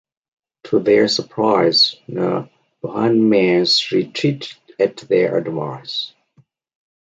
[0.63, 2.49] To their surprise, the
[2.81, 6.15] Bohemians retreated at their advance.